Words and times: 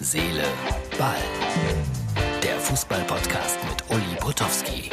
Seele, 0.00 0.44
Ball. 0.96 1.16
Der 2.40 2.56
Fußball-Podcast 2.60 3.58
mit 3.68 3.82
Uli 3.90 4.16
Potowski. 4.20 4.90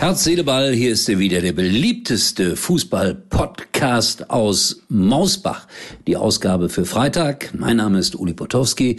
Herz, 0.00 0.24
Seele, 0.24 0.42
Ball, 0.42 0.72
hier 0.72 0.90
ist 0.90 1.08
er 1.08 1.20
wieder, 1.20 1.40
der 1.40 1.52
beliebteste 1.52 2.56
Fußball-Podcast 2.56 4.28
aus 4.28 4.82
Mausbach. 4.88 5.68
Die 6.08 6.16
Ausgabe 6.16 6.70
für 6.70 6.84
Freitag. 6.84 7.54
Mein 7.56 7.76
Name 7.76 8.00
ist 8.00 8.16
Uli 8.16 8.34
Potowski 8.34 8.98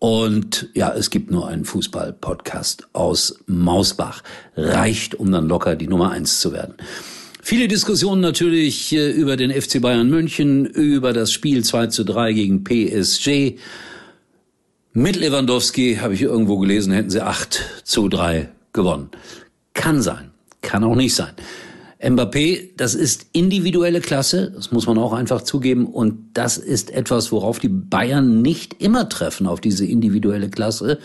und 0.00 0.68
ja, 0.74 0.92
es 0.92 1.08
gibt 1.08 1.30
nur 1.30 1.48
einen 1.48 1.64
Fußball-Podcast 1.64 2.88
aus 2.92 3.38
Mausbach. 3.46 4.22
Reicht, 4.54 5.14
um 5.14 5.32
dann 5.32 5.48
locker 5.48 5.76
die 5.76 5.88
Nummer 5.88 6.10
eins 6.10 6.40
zu 6.40 6.52
werden. 6.52 6.74
Viele 7.48 7.66
Diskussionen 7.66 8.20
natürlich 8.20 8.92
äh, 8.92 9.10
über 9.10 9.38
den 9.38 9.50
FC 9.50 9.80
Bayern 9.80 10.10
München, 10.10 10.66
über 10.66 11.14
das 11.14 11.32
Spiel 11.32 11.64
2 11.64 11.86
zu 11.86 12.04
3 12.04 12.34
gegen 12.34 12.62
PSG. 12.62 13.58
Mit 14.92 15.16
Lewandowski, 15.16 15.96
habe 15.96 16.12
ich 16.12 16.20
irgendwo 16.20 16.58
gelesen, 16.58 16.92
hätten 16.92 17.08
sie 17.08 17.24
8 17.24 17.58
zu 17.84 18.10
3 18.10 18.50
gewonnen. 18.74 19.08
Kann 19.72 20.02
sein. 20.02 20.30
Kann 20.60 20.84
auch 20.84 20.94
nicht 20.94 21.14
sein. 21.14 21.32
Mbappé, 22.02 22.68
das 22.76 22.94
ist 22.94 23.28
individuelle 23.32 24.02
Klasse, 24.02 24.52
das 24.54 24.70
muss 24.70 24.86
man 24.86 24.98
auch 24.98 25.14
einfach 25.14 25.40
zugeben. 25.40 25.86
Und 25.86 26.18
das 26.34 26.58
ist 26.58 26.90
etwas, 26.90 27.32
worauf 27.32 27.60
die 27.60 27.70
Bayern 27.70 28.42
nicht 28.42 28.82
immer 28.82 29.08
treffen, 29.08 29.46
auf 29.46 29.62
diese 29.62 29.86
individuelle 29.86 30.50
Klasse. 30.50 30.98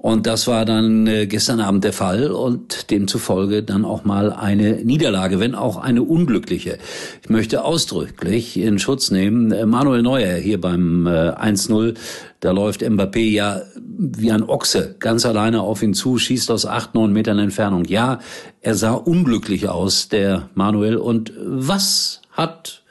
Und 0.00 0.28
das 0.28 0.46
war 0.46 0.64
dann 0.64 1.08
äh, 1.08 1.26
gestern 1.26 1.58
Abend 1.58 1.82
der 1.82 1.92
Fall 1.92 2.30
und 2.30 2.92
demzufolge 2.92 3.64
dann 3.64 3.84
auch 3.84 4.04
mal 4.04 4.32
eine 4.32 4.84
Niederlage, 4.84 5.40
wenn 5.40 5.56
auch 5.56 5.76
eine 5.76 6.04
unglückliche. 6.04 6.78
Ich 7.20 7.28
möchte 7.30 7.64
ausdrücklich 7.64 8.56
in 8.56 8.78
Schutz 8.78 9.10
nehmen, 9.10 9.50
äh, 9.50 9.66
Manuel 9.66 10.02
Neuer 10.02 10.36
hier 10.36 10.60
beim 10.60 11.08
äh, 11.08 11.32
1-0, 11.32 11.96
da 12.38 12.52
läuft 12.52 12.82
Mbappé 12.82 13.28
ja 13.28 13.62
wie 13.76 14.30
ein 14.30 14.44
Ochse 14.44 14.94
ganz 15.00 15.26
alleine 15.26 15.62
auf 15.62 15.82
ihn 15.82 15.94
zu, 15.94 16.16
schießt 16.16 16.52
aus 16.52 16.64
acht, 16.64 16.94
neun 16.94 17.12
Metern 17.12 17.40
Entfernung. 17.40 17.84
Ja, 17.86 18.20
er 18.60 18.76
sah 18.76 18.92
unglücklich 18.92 19.68
aus, 19.68 20.08
der 20.08 20.48
Manuel. 20.54 20.96
Und 20.96 21.32
was 21.36 22.22
hat 22.30 22.84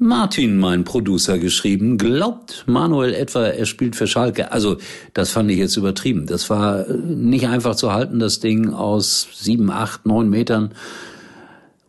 Martin, 0.00 0.58
mein 0.58 0.84
Producer, 0.84 1.38
geschrieben. 1.38 1.98
Glaubt 1.98 2.62
Manuel 2.68 3.14
etwa, 3.14 3.46
er 3.46 3.66
spielt 3.66 3.96
für 3.96 4.06
Schalke? 4.06 4.52
Also, 4.52 4.76
das 5.12 5.30
fand 5.30 5.50
ich 5.50 5.58
jetzt 5.58 5.76
übertrieben. 5.76 6.26
Das 6.26 6.48
war 6.50 6.86
nicht 6.88 7.48
einfach 7.48 7.74
zu 7.74 7.92
halten, 7.92 8.20
das 8.20 8.38
Ding 8.38 8.72
aus 8.72 9.26
sieben, 9.34 9.72
acht, 9.72 10.06
neun 10.06 10.30
Metern. 10.30 10.70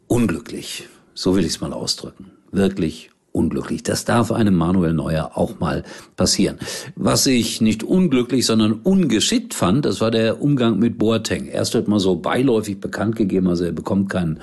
Unglücklich. 0.08 0.88
So 1.14 1.36
will 1.36 1.46
ich 1.46 1.52
es 1.52 1.62
mal 1.62 1.72
ausdrücken. 1.72 2.32
Wirklich 2.52 3.12
unglücklich. 3.32 3.84
Das 3.84 4.06
darf 4.06 4.32
einem 4.32 4.56
Manuel 4.56 4.94
Neuer 4.94 5.34
auch 5.36 5.60
mal 5.60 5.84
passieren. 6.16 6.58
Was 6.96 7.28
ich 7.28 7.62
nicht 7.62 7.84
unglücklich, 7.84 8.44
sondern 8.44 8.74
ungeschickt 8.74 9.54
fand, 9.54 9.86
das 9.86 10.02
war 10.02 10.10
der 10.10 10.42
Umgang 10.42 10.80
mit 10.80 10.98
Boateng. 10.98 11.46
Erst 11.46 11.76
wird 11.76 11.88
mal 11.88 12.00
so 12.00 12.16
beiläufig 12.16 12.80
bekannt 12.80 13.18
gegeben, 13.18 13.50
also 13.50 13.66
er 13.66 13.72
bekommt 13.72 14.10
keinen 14.10 14.40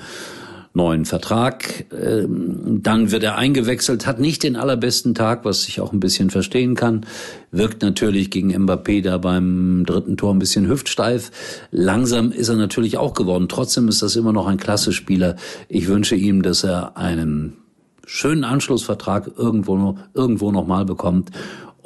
neuen 0.77 1.03
Vertrag. 1.03 1.85
Ähm, 1.91 2.79
dann 2.81 3.11
wird 3.11 3.23
er 3.23 3.35
eingewechselt, 3.35 4.07
hat 4.07 4.19
nicht 4.21 4.43
den 4.43 4.55
allerbesten 4.55 5.13
Tag, 5.13 5.43
was 5.43 5.67
ich 5.67 5.81
auch 5.81 5.91
ein 5.91 5.99
bisschen 5.99 6.29
verstehen 6.29 6.75
kann. 6.75 7.05
Wirkt 7.51 7.81
natürlich 7.81 8.31
gegen 8.31 8.55
Mbappé 8.55 9.03
da 9.03 9.17
beim 9.17 9.83
dritten 9.85 10.15
Tor 10.15 10.33
ein 10.33 10.39
bisschen 10.39 10.69
hüftsteif. 10.69 11.31
Langsam 11.71 12.31
ist 12.31 12.47
er 12.47 12.55
natürlich 12.55 12.97
auch 12.97 13.13
geworden. 13.13 13.49
Trotzdem 13.49 13.89
ist 13.89 14.01
das 14.01 14.15
immer 14.15 14.31
noch 14.31 14.47
ein 14.47 14.57
klasse 14.57 14.93
Spieler. 14.93 15.35
Ich 15.67 15.87
wünsche 15.87 16.15
ihm, 16.15 16.41
dass 16.41 16.63
er 16.63 16.95
einen 16.95 17.57
schönen 18.05 18.45
Anschlussvertrag 18.45 19.31
irgendwo, 19.37 19.97
irgendwo 20.13 20.51
nochmal 20.51 20.85
bekommt. 20.85 21.31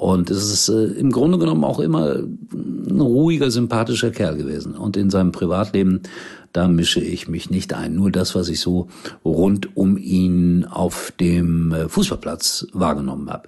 Und 0.02 0.32
es 0.32 0.52
ist 0.52 0.70
äh, 0.70 0.86
im 1.00 1.12
Grunde 1.12 1.38
genommen 1.38 1.64
auch 1.64 1.80
immer 1.80 2.16
ein 2.92 3.02
ruhiger, 3.02 3.52
sympathischer 3.52 4.12
Kerl 4.12 4.38
gewesen. 4.38 4.76
Und 4.76 4.98
in 4.98 5.10
seinem 5.10 5.32
Privatleben 5.32 6.02
da 6.54 6.68
mische 6.68 7.00
ich 7.00 7.28
mich 7.28 7.50
nicht 7.50 7.74
ein. 7.74 7.96
Nur 7.96 8.12
das, 8.12 8.36
was 8.36 8.50
ich 8.50 8.60
so 8.60 8.90
rund 9.24 9.76
um 9.78 9.98
ihn 9.98 10.66
auf 10.66 11.14
dem 11.20 11.72
äh, 11.72 11.90
Fußballplatz 11.90 12.68
wahrgenommen 12.74 13.30
habe. 13.30 13.48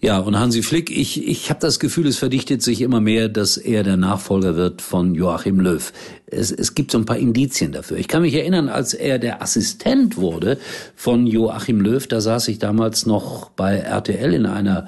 Ja, 0.00 0.20
und 0.20 0.38
Hansi 0.38 0.62
Flick, 0.62 0.96
ich, 0.96 1.26
ich 1.26 1.50
habe 1.50 1.58
das 1.58 1.80
Gefühl, 1.80 2.06
es 2.06 2.18
verdichtet 2.18 2.62
sich 2.62 2.82
immer 2.82 3.00
mehr, 3.00 3.28
dass 3.28 3.56
er 3.56 3.82
der 3.82 3.96
Nachfolger 3.96 4.54
wird 4.54 4.80
von 4.80 5.16
Joachim 5.16 5.58
Löw. 5.58 5.92
Es, 6.26 6.52
es 6.52 6.76
gibt 6.76 6.92
so 6.92 6.98
ein 6.98 7.04
paar 7.04 7.16
Indizien 7.16 7.72
dafür. 7.72 7.96
Ich 7.96 8.06
kann 8.06 8.22
mich 8.22 8.34
erinnern, 8.34 8.68
als 8.68 8.94
er 8.94 9.18
der 9.18 9.42
Assistent 9.42 10.16
wurde 10.16 10.58
von 10.94 11.26
Joachim 11.26 11.80
Löw, 11.80 12.06
da 12.06 12.20
saß 12.20 12.46
ich 12.46 12.60
damals 12.60 13.06
noch 13.06 13.50
bei 13.50 13.78
RTL 13.78 14.34
in 14.34 14.46
einer 14.46 14.86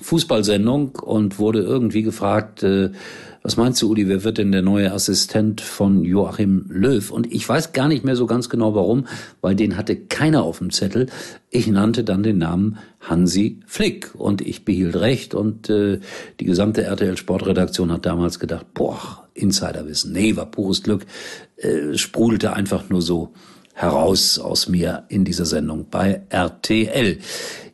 Fußballsendung 0.00 0.96
und 0.96 1.38
wurde 1.38 1.60
irgendwie 1.60 2.02
gefragt, 2.02 2.62
äh, 2.62 2.90
was 3.42 3.56
meinst 3.56 3.80
du, 3.80 3.90
Uli, 3.90 4.06
wer 4.06 4.22
wird 4.22 4.36
denn 4.36 4.52
der 4.52 4.60
neue 4.60 4.92
Assistent 4.92 5.62
von 5.62 6.04
Joachim 6.04 6.66
Löw? 6.68 7.10
Und 7.10 7.32
ich 7.32 7.48
weiß 7.48 7.72
gar 7.72 7.88
nicht 7.88 8.04
mehr 8.04 8.14
so 8.14 8.26
ganz 8.26 8.50
genau 8.50 8.74
warum, 8.74 9.06
weil 9.40 9.54
den 9.54 9.78
hatte 9.78 9.96
keiner 9.96 10.42
auf 10.42 10.58
dem 10.58 10.70
Zettel. 10.70 11.06
Ich 11.48 11.66
nannte 11.66 12.04
dann 12.04 12.22
den 12.22 12.36
Namen 12.36 12.76
Hansi 13.00 13.60
Flick 13.66 14.14
und 14.14 14.42
ich 14.42 14.66
behielt 14.66 14.96
recht 14.96 15.34
und 15.34 15.70
äh, 15.70 16.00
die 16.38 16.44
gesamte 16.44 16.82
RTL 16.82 17.16
Sportredaktion 17.16 17.90
hat 17.90 18.04
damals 18.04 18.40
gedacht, 18.40 18.66
boah, 18.74 19.26
Insiderwissen. 19.32 20.12
Nee, 20.12 20.36
war 20.36 20.46
pures 20.46 20.82
Glück, 20.82 21.06
äh, 21.56 21.96
sprudelte 21.96 22.52
einfach 22.52 22.90
nur 22.90 23.00
so 23.00 23.32
heraus 23.72 24.38
aus 24.38 24.68
mir 24.68 25.04
in 25.08 25.24
dieser 25.24 25.46
Sendung 25.46 25.86
bei 25.90 26.20
RTL. 26.28 27.18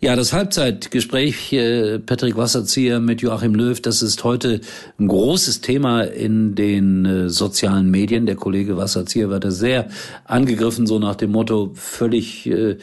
Ja, 0.06 0.14
das 0.14 0.32
Halbzeitgespräch 0.32 1.52
äh, 1.52 1.98
Patrick 1.98 2.36
Wasserzieher 2.36 3.00
mit 3.00 3.22
Joachim 3.22 3.56
Löw, 3.56 3.80
das 3.80 4.02
ist 4.02 4.22
heute 4.22 4.60
ein 5.00 5.08
großes 5.08 5.62
Thema 5.62 6.02
in 6.02 6.54
den 6.54 7.04
äh, 7.04 7.28
sozialen 7.28 7.90
Medien. 7.90 8.24
Der 8.24 8.36
Kollege 8.36 8.76
Wasserzieher 8.76 9.30
wird 9.30 9.42
da 9.42 9.50
sehr 9.50 9.88
angegriffen, 10.24 10.86
so 10.86 11.00
nach 11.00 11.16
dem 11.16 11.32
Motto, 11.32 11.72
völlig 11.74 12.46
äh, 12.46 12.76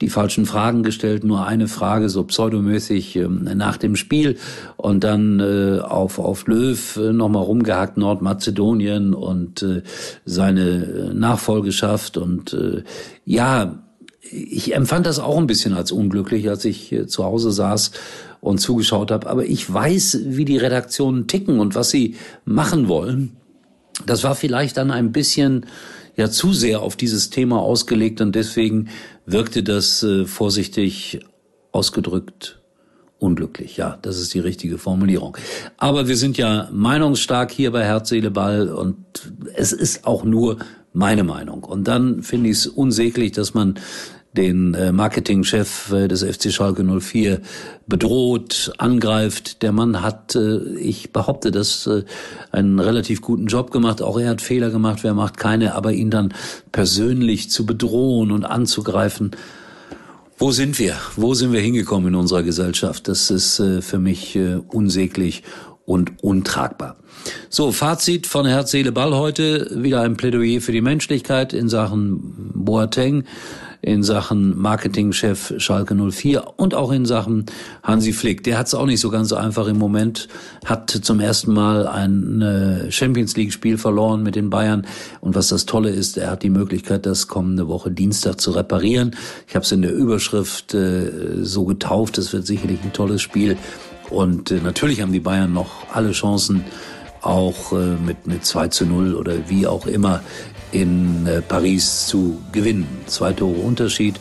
die 0.00 0.08
falschen 0.08 0.46
Fragen 0.46 0.82
gestellt, 0.82 1.22
nur 1.22 1.46
eine 1.46 1.68
Frage 1.68 2.08
so 2.08 2.24
pseudomäßig 2.24 3.14
ähm, 3.14 3.48
nach 3.54 3.76
dem 3.76 3.94
Spiel 3.94 4.36
und 4.76 5.04
dann 5.04 5.38
äh, 5.38 5.78
auf 5.78 6.18
auf 6.18 6.48
Löw 6.48 6.96
äh, 6.96 7.12
nochmal 7.12 7.44
rumgehackt 7.44 7.98
Nordmazedonien 7.98 9.14
und 9.14 9.62
äh, 9.62 9.82
seine 10.24 11.10
äh, 11.10 11.14
Nachfolgeschaft 11.14 12.16
und 12.16 12.52
äh, 12.52 12.82
ja, 13.24 13.78
ich 14.30 14.74
empfand 14.74 15.06
das 15.06 15.18
auch 15.18 15.38
ein 15.38 15.46
bisschen 15.46 15.74
als 15.74 15.92
unglücklich, 15.92 16.48
als 16.48 16.64
ich 16.64 16.94
zu 17.06 17.24
Hause 17.24 17.52
saß 17.52 17.92
und 18.40 18.58
zugeschaut 18.58 19.10
habe, 19.10 19.28
aber 19.28 19.44
ich 19.44 19.72
weiß, 19.72 20.20
wie 20.24 20.44
die 20.44 20.58
Redaktionen 20.58 21.26
ticken 21.26 21.60
und 21.60 21.74
was 21.74 21.90
sie 21.90 22.16
machen 22.44 22.88
wollen. 22.88 23.36
Das 24.06 24.24
war 24.24 24.34
vielleicht 24.34 24.76
dann 24.76 24.90
ein 24.90 25.12
bisschen 25.12 25.66
ja 26.16 26.30
zu 26.30 26.52
sehr 26.52 26.82
auf 26.82 26.96
dieses 26.96 27.30
Thema 27.30 27.60
ausgelegt 27.60 28.20
und 28.20 28.34
deswegen 28.34 28.88
wirkte 29.26 29.62
das 29.62 30.02
äh, 30.02 30.26
vorsichtig 30.26 31.20
ausgedrückt 31.72 32.60
unglücklich. 33.18 33.76
Ja, 33.78 33.98
das 34.02 34.18
ist 34.18 34.34
die 34.34 34.40
richtige 34.40 34.76
Formulierung. 34.76 35.36
Aber 35.78 36.08
wir 36.08 36.16
sind 36.16 36.36
ja 36.36 36.68
meinungsstark 36.72 37.50
hier 37.50 37.72
bei 37.72 37.84
Herz, 37.84 38.10
Seele, 38.10 38.30
Ball 38.30 38.68
und 38.68 38.96
es 39.54 39.72
ist 39.72 40.06
auch 40.06 40.24
nur 40.24 40.58
meine 40.94 41.24
Meinung. 41.24 41.64
Und 41.64 41.86
dann 41.86 42.22
finde 42.22 42.48
ich 42.48 42.58
es 42.58 42.66
unsäglich, 42.66 43.32
dass 43.32 43.52
man 43.52 43.74
den 44.36 44.74
äh, 44.74 44.90
Marketingchef 44.90 45.92
äh, 45.92 46.08
des 46.08 46.24
FC 46.24 46.52
Schalke 46.52 46.82
04 46.82 47.40
bedroht, 47.86 48.72
angreift. 48.78 49.62
Der 49.62 49.72
Mann 49.72 50.02
hat, 50.02 50.34
äh, 50.34 50.58
ich 50.76 51.12
behaupte, 51.12 51.50
das 51.50 51.88
einen 52.50 52.80
relativ 52.80 53.20
guten 53.20 53.46
Job 53.46 53.70
gemacht. 53.70 54.02
Auch 54.02 54.18
er 54.18 54.30
hat 54.30 54.40
Fehler 54.40 54.70
gemacht, 54.70 55.00
wer 55.02 55.14
macht 55.14 55.36
keine, 55.36 55.74
aber 55.74 55.92
ihn 55.92 56.10
dann 56.10 56.34
persönlich 56.72 57.50
zu 57.50 57.66
bedrohen 57.66 58.32
und 58.32 58.44
anzugreifen, 58.44 59.32
wo 60.36 60.50
sind 60.50 60.80
wir? 60.80 60.96
Wo 61.14 61.34
sind 61.34 61.52
wir 61.52 61.60
hingekommen 61.60 62.08
in 62.08 62.14
unserer 62.16 62.42
Gesellschaft? 62.42 63.06
Das 63.06 63.30
ist 63.30 63.62
für 63.80 63.98
mich 64.00 64.36
unsäglich 64.66 65.44
und 65.86 66.22
untragbar. 66.22 66.96
So, 67.48 67.72
Fazit 67.72 68.26
von 68.26 68.46
Herz, 68.46 68.70
Seele, 68.70 68.92
Ball 68.92 69.14
heute. 69.14 69.70
Wieder 69.82 70.02
ein 70.02 70.16
Plädoyer 70.16 70.60
für 70.60 70.72
die 70.72 70.80
Menschlichkeit 70.80 71.52
in 71.52 71.68
Sachen 71.68 72.52
Boateng 72.54 73.24
in 73.84 74.02
Sachen 74.02 74.58
Marketingchef 74.58 75.54
Schalke 75.58 75.94
04 75.94 76.54
und 76.56 76.74
auch 76.74 76.90
in 76.90 77.04
Sachen 77.04 77.44
Hansi 77.82 78.12
Flick. 78.12 78.42
Der 78.42 78.56
hat 78.58 78.66
es 78.66 78.74
auch 78.74 78.86
nicht 78.86 79.00
so 79.00 79.10
ganz 79.10 79.32
einfach 79.32 79.66
im 79.66 79.78
Moment, 79.78 80.28
hat 80.64 80.90
zum 80.90 81.20
ersten 81.20 81.52
Mal 81.52 81.86
ein 81.86 82.40
äh, 82.40 82.90
Champions 82.90 83.36
League 83.36 83.52
Spiel 83.52 83.76
verloren 83.76 84.22
mit 84.22 84.36
den 84.36 84.48
Bayern 84.48 84.86
und 85.20 85.34
was 85.34 85.48
das 85.48 85.66
Tolle 85.66 85.90
ist, 85.90 86.16
er 86.16 86.30
hat 86.30 86.42
die 86.42 86.50
Möglichkeit, 86.50 87.04
das 87.04 87.28
kommende 87.28 87.68
Woche 87.68 87.90
Dienstag 87.90 88.40
zu 88.40 88.52
reparieren. 88.52 89.14
Ich 89.46 89.54
habe 89.54 89.64
es 89.64 89.72
in 89.72 89.82
der 89.82 89.92
Überschrift 89.92 90.72
äh, 90.72 91.42
so 91.42 91.66
getauft, 91.66 92.16
es 92.16 92.32
wird 92.32 92.46
sicherlich 92.46 92.82
ein 92.82 92.92
tolles 92.94 93.20
Spiel 93.20 93.58
und 94.10 94.50
äh, 94.50 94.60
natürlich 94.60 95.00
haben 95.00 95.12
die 95.12 95.20
Bayern 95.20 95.52
noch 95.52 95.88
alle 95.92 96.12
Chancen, 96.12 96.64
auch 97.22 97.72
äh, 97.72 97.96
mit, 97.96 98.26
mit 98.26 98.44
2 98.44 98.68
zu 98.68 98.86
0 98.86 99.14
oder 99.14 99.48
wie 99.48 99.66
auch 99.66 99.86
immer 99.86 100.20
in 100.72 101.26
äh, 101.26 101.40
Paris 101.40 102.06
zu 102.06 102.40
gewinnen. 102.52 102.86
Zwei 103.06 103.32
Tore 103.32 103.60
Unterschied 103.60 104.16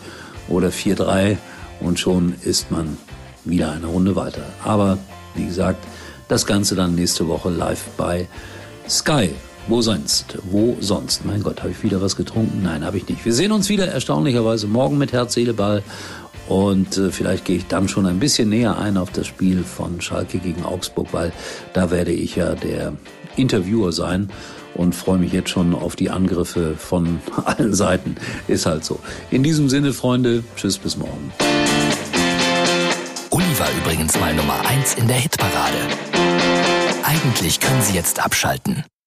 oder 0.47 0.69
4-3 0.69 1.37
und 1.81 1.99
schon 1.99 2.35
ist 2.43 2.71
man 2.71 2.97
wieder 3.43 3.71
eine 3.71 3.87
Runde 3.87 4.15
weiter. 4.15 4.43
Aber 4.63 4.97
wie 5.35 5.45
gesagt, 5.45 5.83
das 6.27 6.45
Ganze 6.45 6.75
dann 6.75 6.95
nächste 6.95 7.27
Woche 7.27 7.49
live 7.49 7.83
bei 7.97 8.27
Sky. 8.87 9.31
Wo 9.67 9.81
sonst? 9.81 10.37
Wo 10.43 10.75
sonst? 10.81 11.25
Mein 11.25 11.41
Gott, 11.41 11.61
habe 11.61 11.71
ich 11.71 11.83
wieder 11.83 12.01
was 12.01 12.15
getrunken? 12.15 12.63
Nein, 12.63 12.83
habe 12.83 12.97
ich 12.97 13.07
nicht. 13.07 13.23
Wir 13.23 13.33
sehen 13.33 13.51
uns 13.53 13.69
wieder 13.69 13.87
erstaunlicherweise 13.87 14.67
morgen 14.67 14.97
mit 14.97 15.13
Herz, 15.13 15.33
Seele, 15.33 15.53
Ball. 15.53 15.83
Und 16.47 16.97
äh, 16.97 17.11
vielleicht 17.11 17.45
gehe 17.45 17.57
ich 17.57 17.67
dann 17.67 17.87
schon 17.87 18.05
ein 18.05 18.19
bisschen 18.19 18.49
näher 18.49 18.77
ein 18.77 18.97
auf 18.97 19.11
das 19.11 19.27
Spiel 19.27 19.63
von 19.63 20.01
Schalke 20.01 20.39
gegen 20.39 20.63
Augsburg, 20.63 21.07
weil 21.11 21.31
da 21.73 21.89
werde 21.91 22.11
ich 22.11 22.35
ja 22.35 22.55
der 22.55 22.93
Interviewer 23.35 23.91
sein 23.91 24.29
und 24.75 24.93
freue 24.93 25.19
mich 25.19 25.31
jetzt 25.31 25.49
schon 25.49 25.73
auf 25.73 25.95
die 25.95 26.09
Angriffe 26.09 26.75
von 26.77 27.19
allen 27.45 27.73
Seiten. 27.73 28.15
Ist 28.47 28.65
halt 28.65 28.83
so. 28.83 28.99
In 29.31 29.43
diesem 29.43 29.69
Sinne, 29.69 29.93
Freunde, 29.93 30.43
tschüss 30.55 30.77
bis 30.77 30.97
morgen. 30.97 31.31
Uli 33.29 33.59
war 33.59 33.69
übrigens 33.81 34.19
mal 34.19 34.33
Nummer 34.33 34.59
eins 34.67 34.95
in 34.95 35.07
der 35.07 35.17
Hitparade. 35.17 35.77
Eigentlich 37.03 37.59
können 37.59 37.81
Sie 37.81 37.93
jetzt 37.93 38.23
abschalten. 38.23 38.83